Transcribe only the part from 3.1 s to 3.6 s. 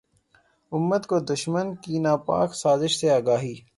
آگاہی